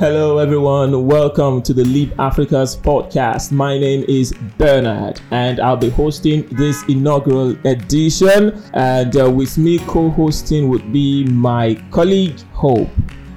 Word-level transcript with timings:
Hello, 0.00 0.38
everyone. 0.38 1.06
Welcome 1.06 1.60
to 1.60 1.74
the 1.74 1.84
Leap 1.84 2.18
Africa's 2.18 2.74
podcast. 2.74 3.52
My 3.52 3.76
name 3.76 4.02
is 4.08 4.32
Bernard, 4.56 5.20
and 5.30 5.60
I'll 5.60 5.76
be 5.76 5.90
hosting 5.90 6.48
this 6.52 6.82
inaugural 6.88 7.54
edition. 7.66 8.58
And 8.72 9.14
uh, 9.14 9.30
with 9.30 9.58
me 9.58 9.78
co 9.80 10.08
hosting 10.08 10.70
would 10.70 10.90
be 10.90 11.26
my 11.26 11.74
colleague, 11.90 12.40
Hope. 12.54 12.88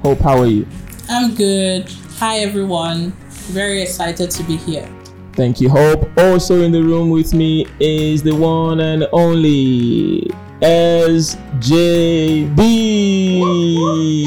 Hope, 0.04 0.20
how 0.20 0.40
are 0.40 0.46
you? 0.46 0.66
I'm 1.10 1.36
good. 1.36 1.92
Hi, 2.20 2.38
everyone. 2.38 3.12
Very 3.52 3.82
excited 3.82 4.32
to 4.32 4.44
be 4.44 4.56
here. 4.56 4.88
Thank 5.36 5.60
you, 5.60 5.70
Hope. 5.70 6.10
Also 6.18 6.62
in 6.62 6.72
the 6.72 6.82
room 6.82 7.10
with 7.10 7.34
me 7.34 7.66
is 7.80 8.22
the 8.22 8.36
one 8.36 8.80
and 8.80 9.08
only 9.12 10.30
SJB. 10.62 12.54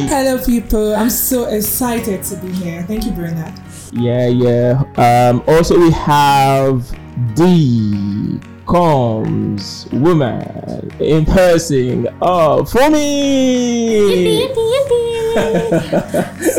Hello, 0.09 0.45
people. 0.45 0.97
I'm 0.97 1.09
so 1.11 1.45
excited 1.45 2.25
to 2.25 2.37
be 2.37 2.51
here. 2.51 2.83
Thank 2.83 3.07
you, 3.07 3.13
Bernard. 3.13 3.55
Yeah, 3.93 4.27
yeah. 4.27 4.83
Um, 4.97 5.43
also, 5.47 5.79
we 5.79 5.93
have 5.93 6.91
D 7.35 8.41
comes 8.67 9.87
woman 9.93 10.91
in 10.99 11.25
person. 11.25 12.09
Oh, 12.21 12.65
for 12.65 12.91
me. 12.91 14.49
so 15.37 15.45
good 15.45 15.55
to 16.55 16.56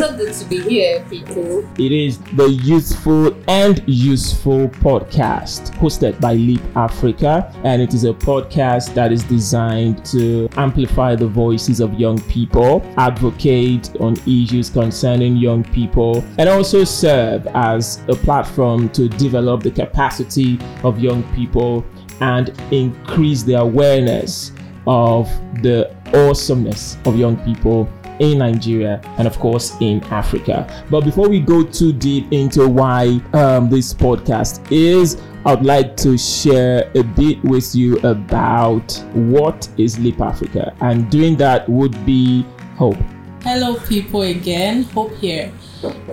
be 0.48 0.60
here, 0.60 1.04
people. 1.10 1.60
It 1.78 1.92
is 1.92 2.18
the 2.36 2.48
Youthful 2.48 3.34
and 3.48 3.82
Useful 3.86 4.68
podcast 4.68 5.70
hosted 5.74 6.20
by 6.20 6.34
Leap 6.34 6.62
Africa, 6.74 7.52
and 7.64 7.82
it 7.82 7.92
is 7.92 8.04
a 8.04 8.12
podcast 8.12 8.94
that 8.94 9.12
is 9.12 9.22
designed 9.24 10.04
to 10.06 10.48
amplify 10.56 11.14
the 11.14 11.26
voices 11.26 11.80
of 11.80 11.94
young 11.94 12.18
people, 12.22 12.82
advocate 12.96 13.94
on 14.00 14.14
issues 14.26 14.70
concerning 14.70 15.36
young 15.36 15.64
people, 15.64 16.24
and 16.38 16.48
also 16.48 16.84
serve 16.84 17.46
as 17.48 18.00
a 18.08 18.14
platform 18.14 18.88
to 18.90 19.08
develop 19.08 19.62
the 19.62 19.70
capacity 19.70 20.58
of 20.82 20.98
young 20.98 21.22
people 21.34 21.84
and 22.20 22.58
increase 22.72 23.42
the 23.42 23.54
awareness 23.54 24.52
of 24.86 25.28
the 25.62 25.94
awesomeness 26.14 26.96
of 27.04 27.16
young 27.16 27.36
people 27.44 27.88
in 28.20 28.38
Nigeria 28.38 29.00
and, 29.18 29.26
of 29.26 29.38
course, 29.38 29.76
in 29.80 30.02
Africa. 30.04 30.66
But 30.90 31.04
before 31.04 31.28
we 31.28 31.40
go 31.40 31.62
too 31.62 31.92
deep 31.92 32.32
into 32.32 32.68
why 32.68 33.20
um, 33.32 33.68
this 33.68 33.94
podcast 33.94 34.70
is, 34.70 35.20
I'd 35.44 35.64
like 35.64 35.96
to 35.98 36.18
share 36.18 36.90
a 36.94 37.02
bit 37.02 37.42
with 37.44 37.74
you 37.74 37.98
about 38.00 38.92
what 39.14 39.68
is 39.78 39.98
Leap 39.98 40.20
Africa, 40.20 40.74
and 40.80 41.08
doing 41.10 41.36
that 41.36 41.68
would 41.68 42.04
be 42.04 42.44
Hope. 42.76 42.98
Hello, 43.42 43.76
people, 43.88 44.22
again. 44.22 44.82
Hope 44.82 45.14
here. 45.16 45.52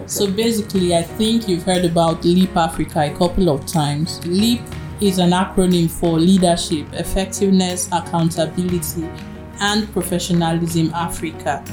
So, 0.06 0.32
basically, 0.32 0.96
I 0.96 1.02
think 1.02 1.48
you've 1.48 1.64
heard 1.64 1.86
about 1.86 2.24
Leap 2.24 2.56
Africa 2.56 3.12
a 3.12 3.18
couple 3.18 3.50
of 3.50 3.66
times. 3.66 4.26
Leap 4.26 4.62
is 5.02 5.18
an 5.20 5.32
acronym 5.32 5.90
for 5.90 6.20
leadership, 6.20 6.88
effectiveness, 6.94 7.90
accountability, 7.92 9.10
and 9.60 9.92
professionalism 9.92 10.94
Africa. 10.94 11.64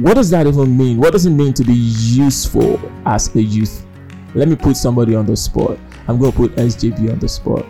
what 0.00 0.14
does 0.14 0.30
that 0.30 0.46
even 0.46 0.76
mean? 0.76 0.98
What 0.98 1.12
does 1.12 1.26
it 1.26 1.30
mean 1.30 1.52
to 1.54 1.64
be 1.64 1.74
useful 1.74 2.80
as 3.06 3.34
a 3.34 3.42
youth? 3.42 3.84
Let 4.34 4.48
me 4.48 4.56
put 4.56 4.76
somebody 4.76 5.14
on 5.14 5.26
the 5.26 5.36
spot. 5.36 5.78
I'm 6.06 6.18
going 6.18 6.32
to 6.32 6.36
put 6.36 6.54
SJB 6.54 7.12
on 7.12 7.18
the 7.18 7.28
spot. 7.28 7.66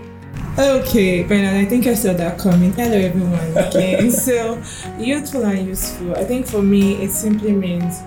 Okay, 0.59 1.23
Bernard, 1.25 1.57
I 1.57 1.65
think 1.65 1.87
I 1.87 1.95
saw 1.95 2.13
that 2.13 2.39
coming. 2.39 2.73
Hello, 2.73 2.97
everyone. 2.97 3.59
Okay, 3.59 4.09
so 4.11 4.63
youthful 4.99 5.45
and 5.45 5.67
useful. 5.67 6.15
I 6.15 6.25
think 6.25 6.47
for 6.47 6.63
me, 6.63 7.03
it 7.03 7.11
simply 7.11 7.53
means 7.53 8.03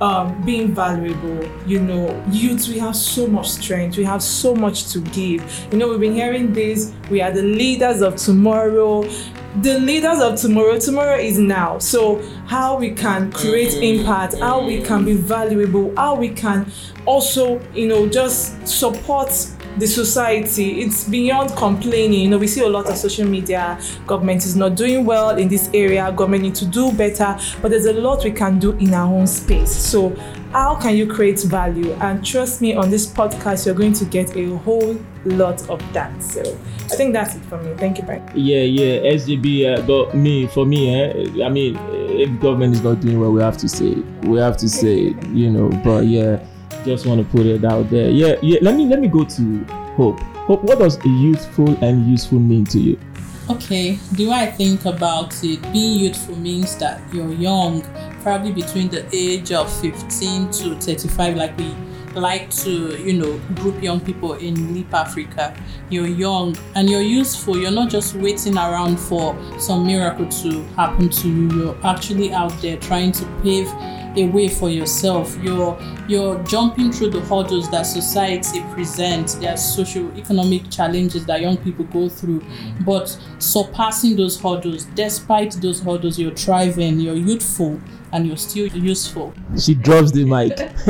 um, 0.00 0.40
being 0.44 0.74
valuable. 0.74 1.48
You 1.66 1.80
know, 1.80 2.24
youth, 2.30 2.68
we 2.68 2.78
have 2.78 2.96
so 2.96 3.26
much 3.26 3.48
strength, 3.50 3.96
we 3.96 4.04
have 4.04 4.22
so 4.22 4.54
much 4.54 4.92
to 4.92 5.00
give. 5.00 5.42
You 5.72 5.78
know, 5.78 5.88
we've 5.88 6.00
been 6.00 6.14
hearing 6.14 6.52
this, 6.52 6.92
we 7.10 7.20
are 7.20 7.30
the 7.30 7.42
leaders 7.42 8.02
of 8.02 8.16
tomorrow 8.16 9.08
the 9.62 9.78
leaders 9.78 10.20
of 10.20 10.34
tomorrow 10.34 10.80
tomorrow 10.80 11.16
is 11.16 11.38
now 11.38 11.78
so 11.78 12.20
how 12.46 12.76
we 12.76 12.90
can 12.90 13.30
create 13.30 13.68
mm-hmm. 13.68 14.00
impact 14.00 14.36
how 14.40 14.64
we 14.66 14.82
can 14.82 15.04
be 15.04 15.14
valuable 15.14 15.94
how 15.96 16.12
we 16.12 16.28
can 16.28 16.68
also 17.06 17.60
you 17.72 17.86
know 17.86 18.08
just 18.08 18.66
support 18.66 19.30
the 19.78 19.86
society. 19.86 20.80
It's 20.82 21.04
beyond 21.04 21.50
complaining. 21.56 22.20
You 22.20 22.28
know 22.30 22.38
we 22.38 22.46
see 22.46 22.62
a 22.62 22.68
lot 22.68 22.86
of 22.86 22.96
social 22.96 23.26
media. 23.26 23.78
Government 24.06 24.44
is 24.44 24.56
not 24.56 24.74
doing 24.76 25.04
well 25.04 25.30
in 25.30 25.48
this 25.48 25.70
area. 25.74 26.10
Government 26.12 26.42
need 26.42 26.54
to 26.56 26.66
do 26.66 26.92
better. 26.92 27.38
But 27.60 27.70
there's 27.70 27.86
a 27.86 27.92
lot 27.92 28.24
we 28.24 28.30
can 28.32 28.58
do 28.58 28.72
in 28.72 28.94
our 28.94 29.12
own 29.12 29.26
space. 29.26 29.74
So 29.74 30.14
how 30.52 30.76
can 30.76 30.96
you 30.96 31.06
create 31.06 31.40
value? 31.42 31.92
And 31.94 32.24
trust 32.24 32.60
me 32.60 32.74
on 32.74 32.90
this 32.90 33.06
podcast 33.06 33.66
you're 33.66 33.74
going 33.74 33.92
to 33.94 34.04
get 34.04 34.36
a 34.36 34.56
whole 34.58 34.96
lot 35.24 35.68
of 35.68 35.80
that. 35.92 36.22
So 36.22 36.40
i 36.84 36.96
think 36.96 37.12
that's 37.14 37.34
it 37.34 37.42
for 37.46 37.60
me. 37.62 37.74
Thank 37.76 37.98
you 37.98 38.04
Brian. 38.04 38.22
yeah 38.34 38.60
yeah 38.60 39.00
SJB, 39.12 39.78
uh, 39.78 39.82
but 39.86 40.14
me 40.14 40.46
for 40.46 40.66
me 40.66 40.94
eh, 40.94 41.44
i 41.44 41.48
mean 41.48 41.76
if 41.90 42.28
government 42.40 42.74
is 42.74 42.82
not 42.82 43.00
doing 43.00 43.18
well 43.18 43.32
we 43.32 43.40
have 43.40 43.56
to 43.58 43.68
say 43.68 43.94
we 44.24 44.38
have 44.38 44.56
to 44.58 44.68
say 44.68 45.14
you 45.32 45.50
know 45.50 45.68
but 45.82 46.06
yeah 46.06 46.44
just 46.84 47.06
want 47.06 47.20
to 47.20 47.36
put 47.36 47.46
it 47.46 47.64
out 47.64 47.90
there. 47.90 48.10
Yeah, 48.10 48.36
yeah. 48.42 48.58
Let 48.62 48.76
me 48.76 48.86
let 48.86 49.00
me 49.00 49.08
go 49.08 49.24
to 49.24 49.64
Hope. 49.96 50.20
Hope, 50.46 50.62
what 50.64 50.78
does 50.78 50.98
youthful 51.04 51.76
and 51.82 52.06
useful 52.06 52.38
mean 52.38 52.64
to 52.66 52.78
you? 52.78 52.98
Okay, 53.48 53.98
the 54.12 54.26
way 54.26 54.36
I 54.36 54.46
think 54.50 54.84
about 54.86 55.34
it, 55.44 55.60
being 55.72 56.00
youthful 56.00 56.36
means 56.36 56.76
that 56.78 57.00
you're 57.12 57.32
young, 57.32 57.82
probably 58.22 58.52
between 58.52 58.88
the 58.88 59.06
age 59.14 59.52
of 59.52 59.70
15 59.80 60.50
to 60.50 60.74
35, 60.76 61.36
like 61.36 61.56
we 61.58 61.74
like 62.14 62.50
to, 62.50 62.96
you 63.02 63.12
know, 63.12 63.38
group 63.54 63.82
young 63.82 64.00
people 64.00 64.34
in 64.34 64.74
Leap 64.74 64.92
Africa. 64.94 65.54
You're 65.90 66.06
young 66.06 66.56
and 66.74 66.88
you're 66.88 67.02
useful. 67.02 67.58
You're 67.58 67.70
not 67.70 67.90
just 67.90 68.14
waiting 68.14 68.56
around 68.56 68.98
for 68.98 69.36
some 69.58 69.86
miracle 69.86 70.28
to 70.28 70.62
happen 70.76 71.08
to 71.08 71.28
you. 71.28 71.50
You're 71.50 71.86
actually 71.86 72.32
out 72.32 72.52
there 72.62 72.76
trying 72.78 73.12
to 73.12 73.24
pave 73.42 73.68
a 74.16 74.26
way 74.26 74.48
for 74.48 74.70
yourself. 74.70 75.36
You're 75.42 75.78
you're 76.08 76.42
jumping 76.44 76.92
through 76.92 77.10
the 77.10 77.20
hurdles 77.20 77.70
that 77.70 77.82
society 77.82 78.60
presents. 78.72 79.34
There 79.34 79.52
are 79.52 79.56
socio-economic 79.56 80.70
challenges 80.70 81.26
that 81.26 81.40
young 81.40 81.56
people 81.56 81.84
go 81.86 82.08
through, 82.08 82.44
but 82.84 83.16
surpassing 83.38 84.16
those 84.16 84.40
hurdles, 84.40 84.84
despite 84.94 85.52
those 85.60 85.80
hurdles, 85.80 86.18
you're 86.18 86.34
thriving. 86.34 87.00
You're 87.00 87.16
youthful 87.16 87.80
and 88.14 88.28
you're 88.28 88.36
still 88.36 88.68
useful. 88.68 89.34
She 89.58 89.74
drops 89.74 90.12
the 90.12 90.24
mic. 90.24 90.56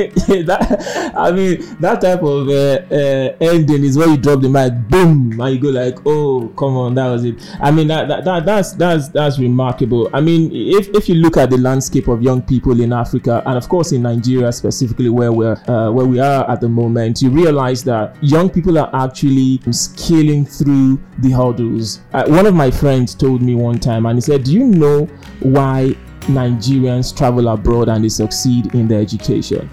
that, 0.46 1.12
I 1.16 1.32
mean, 1.32 1.76
that 1.80 2.02
type 2.02 2.22
of 2.22 2.48
uh, 2.48 2.94
uh, 2.94 3.36
ending 3.40 3.82
is 3.82 3.96
where 3.96 4.08
you 4.08 4.18
drop 4.18 4.42
the 4.42 4.48
mic, 4.50 4.74
boom, 4.90 5.40
and 5.40 5.54
you 5.54 5.58
go 5.58 5.70
like, 5.70 6.06
"Oh, 6.06 6.52
come 6.56 6.76
on, 6.76 6.94
that 6.96 7.08
was 7.08 7.24
it." 7.24 7.36
I 7.60 7.70
mean, 7.70 7.88
that, 7.88 8.08
that, 8.08 8.24
that 8.26 8.44
that's 8.44 8.72
that's 8.74 9.08
that's 9.08 9.38
remarkable. 9.38 10.10
I 10.12 10.20
mean, 10.20 10.50
if 10.52 10.88
if 10.88 11.08
you 11.08 11.14
look 11.14 11.38
at 11.38 11.48
the 11.48 11.56
landscape 11.56 12.08
of 12.08 12.22
young 12.22 12.42
people 12.42 12.78
in 12.80 12.92
Africa, 12.92 13.42
and 13.46 13.56
of 13.56 13.70
course 13.70 13.92
in 13.92 14.02
Nigeria 14.02 14.52
specifically, 14.52 15.08
where 15.08 15.32
we're 15.32 15.56
uh, 15.66 15.90
where 15.90 16.06
we 16.06 16.20
are 16.20 16.48
at 16.50 16.60
the 16.60 16.68
moment, 16.68 17.22
you 17.22 17.30
realize 17.30 17.82
that 17.84 18.22
young 18.22 18.50
people 18.50 18.78
are 18.78 18.90
actually 18.92 19.60
scaling 19.70 20.44
through 20.44 21.00
the 21.20 21.30
hurdles. 21.30 22.00
Uh, 22.12 22.24
one 22.26 22.44
of 22.44 22.54
my 22.54 22.70
friends 22.70 23.14
told 23.14 23.40
me 23.40 23.54
one 23.54 23.80
time, 23.80 24.04
and 24.04 24.18
he 24.18 24.20
said, 24.20 24.44
"Do 24.44 24.52
you 24.52 24.64
know 24.64 25.06
why 25.40 25.96
Nigerians 26.26 27.16
travel 27.16 27.48
abroad 27.48 27.88
and 27.88 28.04
they 28.04 28.08
succeed 28.08 28.74
in 28.74 28.88
their 28.88 29.00
education. 29.00 29.68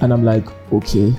And 0.00 0.12
I'm 0.12 0.24
like, 0.24 0.46
okay, 0.72 1.14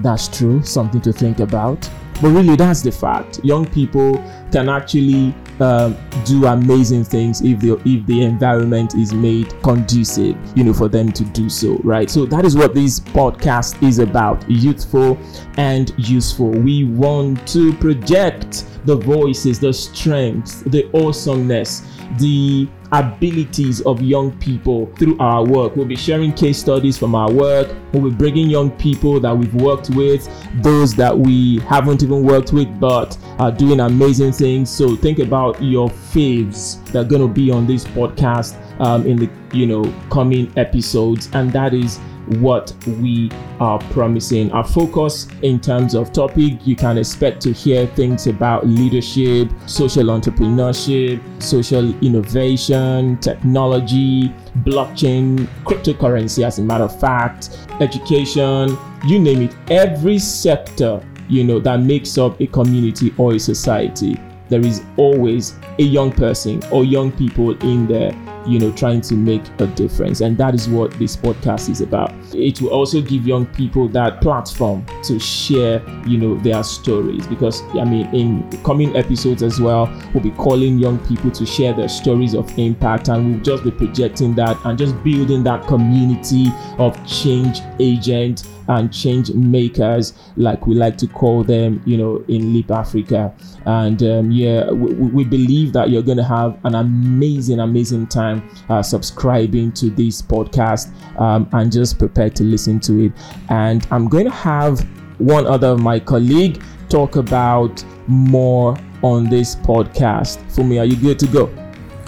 that's 0.00 0.28
true, 0.28 0.62
something 0.62 1.00
to 1.02 1.12
think 1.12 1.40
about. 1.40 1.88
But 2.22 2.30
really, 2.30 2.56
that's 2.56 2.80
the 2.82 2.92
fact. 2.92 3.40
Young 3.44 3.66
people 3.66 4.14
can 4.52 4.68
actually 4.68 5.34
um, 5.60 5.96
do 6.24 6.46
amazing 6.46 7.04
things 7.04 7.42
if 7.42 7.60
the 7.60 7.74
if 7.84 8.06
the 8.06 8.22
environment 8.22 8.94
is 8.94 9.12
made 9.12 9.52
conducive, 9.62 10.36
you 10.56 10.64
know, 10.64 10.72
for 10.72 10.88
them 10.88 11.12
to 11.12 11.24
do 11.24 11.48
so, 11.48 11.76
right? 11.78 12.08
So 12.08 12.24
that 12.26 12.44
is 12.44 12.56
what 12.56 12.72
this 12.74 13.00
podcast 13.00 13.82
is 13.86 13.98
about: 13.98 14.48
youthful 14.48 15.18
and 15.56 15.92
useful. 15.96 16.50
We 16.50 16.84
want 16.84 17.46
to 17.48 17.72
project 17.74 18.64
the 18.84 18.96
voices, 18.96 19.58
the 19.58 19.72
strength, 19.72 20.64
the 20.70 20.88
awesomeness, 20.94 21.82
the 22.18 22.68
abilities 22.92 23.80
of 23.82 24.00
young 24.00 24.36
people 24.38 24.86
through 24.98 25.18
our 25.18 25.44
work. 25.44 25.74
We'll 25.74 25.86
be 25.86 25.96
sharing 25.96 26.32
case 26.32 26.58
studies 26.58 26.96
from 26.96 27.14
our 27.14 27.30
work. 27.30 27.74
We'll 27.92 28.10
be 28.10 28.16
bringing 28.16 28.48
young 28.48 28.70
people 28.72 29.18
that 29.20 29.36
we've 29.36 29.54
worked 29.54 29.90
with, 29.90 30.28
those 30.62 30.94
that 30.94 31.16
we 31.16 31.58
haven't 31.60 32.02
even 32.02 32.22
worked 32.22 32.52
with 32.52 32.68
but 32.78 33.18
are 33.38 33.50
doing 33.50 33.80
amazing 33.80 34.32
things. 34.32 34.70
So 34.70 34.96
think 34.96 35.18
about 35.18 35.60
your 35.62 35.88
faves 35.88 36.84
that 36.92 37.06
are 37.06 37.08
going 37.08 37.22
to 37.22 37.28
be 37.28 37.50
on 37.50 37.66
this 37.66 37.84
podcast 37.84 38.60
um, 38.80 39.06
in 39.06 39.16
the 39.16 39.30
you 39.52 39.66
know 39.66 39.84
coming 40.10 40.52
episodes, 40.56 41.30
and 41.32 41.52
that 41.52 41.74
is 41.74 41.98
what 42.40 42.74
we 42.86 43.30
are 43.60 43.78
promising. 43.90 44.50
Our 44.52 44.64
focus 44.64 45.28
in 45.42 45.60
terms 45.60 45.94
of 45.94 46.12
topic, 46.12 46.66
you 46.66 46.76
can 46.76 46.98
expect 46.98 47.40
to 47.42 47.52
hear 47.52 47.86
things 47.86 48.26
about 48.26 48.66
leadership, 48.66 49.50
social 49.66 50.04
entrepreneurship, 50.04 51.20
social 51.42 51.94
innovation, 52.04 53.18
technology, 53.18 54.28
blockchain, 54.62 55.46
cryptocurrency, 55.64 56.44
as 56.44 56.58
a 56.58 56.62
matter 56.62 56.84
of 56.84 57.00
fact, 57.00 57.66
education, 57.80 58.76
you 59.06 59.18
name 59.18 59.42
it, 59.42 59.56
every 59.70 60.18
sector 60.18 61.00
you 61.28 61.42
know 61.42 61.58
that 61.58 61.80
makes 61.80 62.18
up 62.18 62.38
a 62.40 62.46
community 62.46 63.14
or 63.16 63.34
a 63.34 63.38
society 63.38 64.20
there 64.48 64.60
is 64.60 64.82
always 64.96 65.54
a 65.78 65.82
young 65.82 66.12
person 66.12 66.62
or 66.70 66.84
young 66.84 67.10
people 67.12 67.56
in 67.62 67.86
there 67.86 68.12
you 68.46 68.58
know, 68.58 68.72
trying 68.72 69.00
to 69.02 69.14
make 69.14 69.42
a 69.60 69.66
difference. 69.66 70.20
And 70.20 70.36
that 70.38 70.54
is 70.54 70.68
what 70.68 70.92
this 70.98 71.16
podcast 71.16 71.68
is 71.68 71.80
about. 71.80 72.12
It 72.34 72.60
will 72.60 72.70
also 72.70 73.00
give 73.00 73.26
young 73.26 73.46
people 73.46 73.88
that 73.88 74.20
platform 74.20 74.84
to 75.04 75.18
share, 75.18 75.82
you 76.06 76.18
know, 76.18 76.36
their 76.36 76.62
stories. 76.62 77.26
Because, 77.26 77.62
I 77.74 77.84
mean, 77.84 78.06
in 78.14 78.62
coming 78.62 78.96
episodes 78.96 79.42
as 79.42 79.60
well, 79.60 79.86
we'll 80.12 80.22
be 80.22 80.30
calling 80.32 80.78
young 80.78 80.98
people 81.06 81.30
to 81.30 81.46
share 81.46 81.72
their 81.72 81.88
stories 81.88 82.34
of 82.34 82.58
impact 82.58 83.08
and 83.08 83.30
we'll 83.30 83.40
just 83.42 83.64
be 83.64 83.70
projecting 83.70 84.34
that 84.34 84.58
and 84.64 84.78
just 84.78 85.02
building 85.02 85.42
that 85.44 85.66
community 85.66 86.46
of 86.78 86.94
change 87.06 87.60
agent 87.78 88.44
and 88.68 88.92
change 88.92 89.32
makers, 89.32 90.14
like 90.36 90.66
we 90.66 90.74
like 90.74 90.96
to 90.98 91.06
call 91.06 91.44
them, 91.44 91.82
you 91.84 91.96
know, 91.96 92.24
in 92.28 92.52
Leap 92.52 92.70
Africa. 92.70 93.34
And 93.66 94.02
um, 94.02 94.30
yeah, 94.30 94.70
we, 94.70 94.92
we, 94.94 95.24
believe 95.24 95.72
that 95.72 95.90
you're 95.90 96.02
going 96.02 96.18
to 96.18 96.24
have 96.24 96.58
an 96.64 96.74
amazing, 96.74 97.60
amazing 97.60 98.06
time 98.06 98.33
uh, 98.68 98.82
subscribing 98.82 99.72
to 99.72 99.90
this 99.90 100.22
podcast 100.22 100.92
um, 101.20 101.48
and 101.52 101.72
just 101.72 101.98
prepare 101.98 102.30
to 102.30 102.44
listen 102.44 102.80
to 102.80 103.06
it. 103.06 103.12
And 103.48 103.86
I'm 103.90 104.08
going 104.08 104.24
to 104.24 104.32
have 104.32 104.80
one 105.18 105.46
other 105.46 105.68
of 105.68 105.80
my 105.80 106.00
colleague 106.00 106.62
talk 106.88 107.16
about 107.16 107.84
more 108.06 108.76
on 109.02 109.28
this 109.28 109.56
podcast. 109.56 110.38
Fumi, 110.52 110.80
are 110.80 110.84
you 110.84 110.96
good 110.96 111.18
to 111.18 111.26
go? 111.26 111.54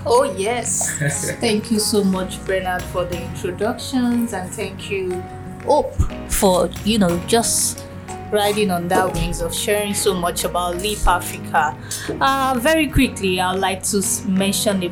Oh, 0.06 0.24
yes. 0.36 0.98
thank 1.40 1.70
you 1.70 1.80
so 1.80 2.04
much, 2.04 2.44
Bernard, 2.46 2.82
for 2.82 3.04
the 3.04 3.20
introductions, 3.22 4.32
and 4.32 4.50
thank 4.50 4.90
you 4.90 5.22
hope 5.66 5.92
for 6.30 6.70
you 6.84 6.98
know 6.98 7.18
just 7.26 7.84
riding 8.32 8.70
on 8.70 8.88
that 8.88 9.12
wings 9.14 9.40
of 9.40 9.54
sharing 9.54 9.94
so 9.94 10.12
much 10.14 10.44
about 10.44 10.76
Leap 10.78 11.06
Africa. 11.06 11.76
Uh, 12.20 12.56
very 12.58 12.88
quickly, 12.88 13.40
I'd 13.40 13.58
like 13.58 13.82
to 13.84 14.02
mention 14.26 14.82
a 14.82 14.88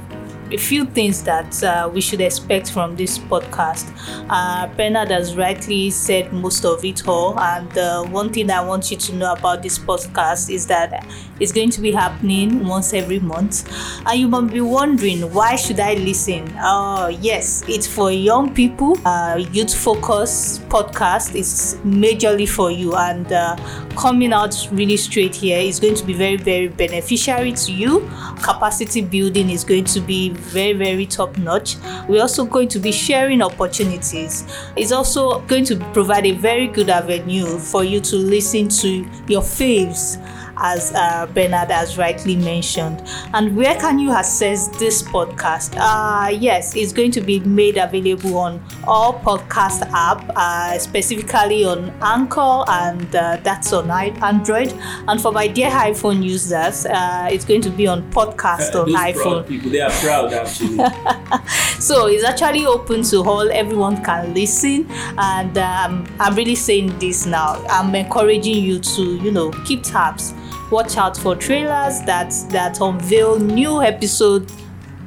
a 0.55 0.57
few 0.57 0.85
things 0.85 1.25
that 1.25 1.63
uh, 1.65 1.91
we 1.93 2.01
should 2.01 2.21
expect 2.21 2.71
from 2.71 2.95
this 2.95 3.19
podcast. 3.19 3.91
Uh, 4.31 4.69
Bernard 4.77 5.11
has 5.11 5.37
rightly 5.37 5.91
said 5.91 6.33
most 6.33 6.65
of 6.65 6.85
it 6.85 7.09
all, 7.09 7.39
and 7.41 7.77
uh, 7.77 8.05
one 8.05 8.33
thing 8.33 8.51
I 8.51 8.65
want 8.65 8.89
you 8.91 8.97
to 8.97 9.15
know 9.17 9.33
about 9.33 9.65
this 9.65 9.79
podcast 9.81 10.51
is 10.51 10.67
that 10.69 11.07
it's 11.41 11.51
going 11.51 11.71
to 11.71 11.81
be 11.81 11.91
happening 11.91 12.65
once 12.67 12.95
every 12.95 13.19
month, 13.19 13.69
and 14.07 14.21
you 14.21 14.29
might 14.29 14.53
be 14.53 14.61
wondering 14.61 15.23
why 15.33 15.57
should 15.57 15.81
I 15.81 15.95
listen? 15.95 16.55
Oh, 16.61 17.09
yes, 17.09 17.65
it's 17.69 17.89
for 17.89 18.13
young 18.13 18.55
people. 18.55 18.97
Uh, 19.05 19.45
youth 19.51 19.75
focus 19.75 20.61
podcast 20.69 21.35
is 21.35 21.77
majorly 21.85 22.49
for 22.49 22.71
you, 22.71 22.95
and 22.95 23.33
uh, 23.33 23.57
coming 23.97 24.33
out 24.33 24.55
really 24.71 24.97
straight 24.97 25.35
here 25.35 25.59
is 25.59 25.81
going 25.81 25.97
to 25.97 26.05
be 26.05 26.13
very, 26.13 26.37
very 26.37 26.69
beneficiary 26.69 27.53
to 27.53 27.73
you. 27.73 28.09
Capacity 28.43 29.01
building 29.01 29.51
is 29.51 29.65
going 29.65 29.85
to 29.85 30.01
be 30.01 30.37
very, 30.45 30.73
very 30.73 31.07
top 31.07 31.37
notch. 31.39 31.77
We're 32.09 32.23
also 32.23 32.45
going 32.45 32.69
to 32.69 32.79
be 32.79 32.93
sharing 32.93 33.43
opportunities. 33.43 34.45
It's 34.77 34.93
also 34.93 35.41
going 35.41 35.65
to 35.67 35.77
provide 35.93 36.27
a 36.27 36.33
very 36.33 36.67
good 36.67 36.91
avenue 36.91 37.59
for 37.59 37.85
you 37.85 38.01
to 38.01 38.17
listen 38.17 38.69
to 38.69 38.89
your 39.29 39.43
faves 39.43 40.19
as 40.57 40.93
uh, 40.95 41.27
Bernard 41.35 41.71
has 41.71 41.99
rightly 41.99 42.37
mentioned. 42.37 43.03
And 43.33 43.57
where 43.57 43.75
can 43.75 43.99
you 43.99 44.13
access 44.13 44.69
this 44.79 45.03
podcast? 45.03 45.75
Uh, 45.77 46.29
yes, 46.29 46.77
it's 46.77 46.93
going 46.93 47.11
to 47.13 47.21
be 47.21 47.41
made 47.41 47.77
available 47.77 48.39
on 48.39 48.63
all 48.87 49.19
podcast 49.21 49.83
app, 49.93 50.31
uh, 50.37 50.79
specifically 50.79 51.65
on 51.65 51.91
Anchor, 52.03 52.65
and 52.69 53.15
uh, 53.15 53.39
that's 53.43 53.73
on 53.73 53.91
Android. 53.91 54.73
And 55.09 55.21
for 55.21 55.33
my 55.33 55.47
dear 55.47 55.71
iPhone 55.71 56.23
users, 56.23 56.87
uh, 56.87 57.29
it's 57.31 57.45
going 57.45 57.61
to 57.63 57.71
be 57.71 57.87
on 57.87 58.11
podcast 58.11 58.75
on 58.75 58.89
iPhone. 58.89 59.47
people, 59.47 59.71
they 59.71 59.81
are 59.81 59.91
proud 59.91 60.33
actually. 60.33 60.79
so 61.81 62.07
it's 62.07 62.25
actually 62.25 62.67
open 62.67 63.03
to 63.05 63.23
all. 63.23 63.51
Everyone 63.51 64.03
can 64.03 64.35
listen, 64.35 64.87
and 65.19 65.57
um, 65.59 66.07
I'm 66.21 66.35
really 66.35 66.55
saying 66.55 66.99
this 66.99 67.27
now. 67.27 67.65
I'm 67.69 67.95
encouraging 67.95 68.65
you 68.65 68.79
to, 68.79 69.17
you 69.17 69.31
know, 69.31 69.51
keep 69.65 69.83
tabs 69.83 70.35
watch 70.71 70.97
out 70.97 71.17
for 71.17 71.37
trailers 71.37 72.01
that 72.03 72.31
that 72.49 72.81
unveil 72.81 73.39
new 73.39 73.83
episode 73.83 74.51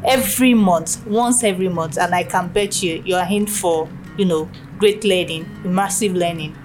every 0.07 0.53
month 0.53 1.05
once 1.05 1.43
every 1.43 1.69
month 1.69 1.97
and 1.97 2.13
i 2.15 2.23
can 2.23 2.47
bet 2.49 2.81
you 2.81 3.01
you're 3.05 3.25
in 3.29 3.45
for 3.45 3.89
you 4.17 4.25
know 4.25 4.49
great 4.77 5.03
learning 5.03 5.45
immersive 5.63 6.13
learning 6.15 6.55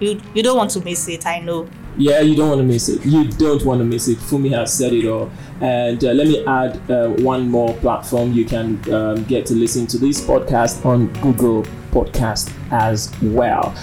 you 0.00 0.20
you 0.34 0.42
don't 0.42 0.56
want 0.56 0.70
to 0.70 0.80
miss 0.80 1.08
it 1.08 1.26
i 1.26 1.38
know 1.40 1.68
yeah 1.98 2.20
you 2.20 2.34
don't 2.34 2.48
want 2.48 2.60
to 2.60 2.64
miss 2.64 2.88
it 2.88 3.04
you 3.04 3.24
don't 3.24 3.64
want 3.64 3.78
to 3.78 3.84
miss 3.84 4.08
it 4.08 4.18
fumi 4.18 4.50
has 4.50 4.72
said 4.72 4.92
it 4.92 5.06
all 5.06 5.30
and 5.60 6.04
uh, 6.04 6.12
let 6.12 6.26
me 6.26 6.44
add 6.46 6.90
uh, 6.90 7.08
one 7.22 7.48
more 7.48 7.74
platform 7.76 8.32
you 8.32 8.44
can 8.44 8.78
um, 8.92 9.24
get 9.24 9.46
to 9.46 9.54
listen 9.54 9.86
to 9.86 9.96
this 9.98 10.20
podcast 10.20 10.84
on 10.84 11.06
google 11.20 11.62
podcast 11.90 12.52
as 12.70 13.10
well 13.22 13.74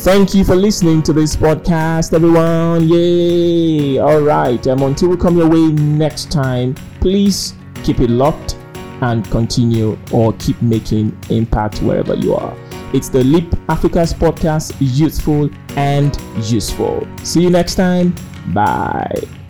Thank 0.00 0.34
you 0.34 0.44
for 0.44 0.54
listening 0.54 1.02
to 1.04 1.12
this 1.14 1.34
podcast, 1.34 2.12
everyone. 2.12 2.86
Yay! 2.86 3.98
All 3.98 4.20
right. 4.20 4.64
Um, 4.66 4.82
until 4.82 5.08
we 5.08 5.16
come 5.16 5.38
your 5.38 5.48
way 5.48 5.72
next 5.72 6.30
time, 6.30 6.74
please 7.00 7.54
keep 7.86 8.00
it 8.00 8.10
locked 8.10 8.56
and 9.00 9.24
continue 9.30 9.96
or 10.12 10.32
keep 10.34 10.60
making 10.60 11.16
impact 11.30 11.80
wherever 11.82 12.14
you 12.14 12.34
are. 12.34 12.56
It's 12.92 13.08
the 13.08 13.22
Leap 13.22 13.54
Africa's 13.68 14.12
podcast, 14.12 14.74
Youthful 14.80 15.50
and 15.76 16.18
Useful. 16.42 17.06
See 17.22 17.42
you 17.42 17.50
next 17.50 17.76
time. 17.76 18.12
Bye. 18.52 19.45